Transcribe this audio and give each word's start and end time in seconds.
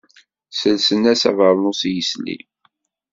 Sselsen-as 0.51 1.21
abernus 1.29 1.81
i 1.87 1.91
yisli. 1.95 2.37